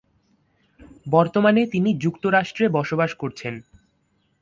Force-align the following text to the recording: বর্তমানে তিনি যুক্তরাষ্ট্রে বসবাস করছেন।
বর্তমানে 1.05 1.61
তিনি 1.67 1.89
যুক্তরাষ্ট্রে 1.99 2.65
বসবাস 2.69 3.11
করছেন। 3.15 3.53